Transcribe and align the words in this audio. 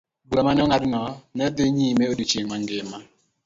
Bura 0.27 0.41
ma 0.45 0.51
ne 0.53 0.61
ong'adno 0.65 1.03
ne 1.35 1.45
dhi 1.55 1.63
nyime 1.77 2.03
odiechieng' 2.11 2.49
mangima. 2.51 2.97